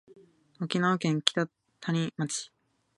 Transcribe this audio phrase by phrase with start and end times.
[0.59, 1.47] 沖縄県北
[1.79, 2.51] 谷町